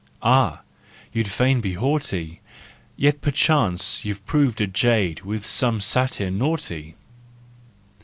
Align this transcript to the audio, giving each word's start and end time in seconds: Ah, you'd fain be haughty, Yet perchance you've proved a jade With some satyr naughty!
Ah, 0.23 0.61
you'd 1.13 1.27
fain 1.27 1.61
be 1.61 1.75
haughty, 1.75 2.41
Yet 2.97 3.21
perchance 3.21 4.03
you've 4.03 4.25
proved 4.25 4.59
a 4.59 4.65
jade 4.65 5.21
With 5.21 5.45
some 5.45 5.79
satyr 5.79 6.31
naughty! 6.31 6.95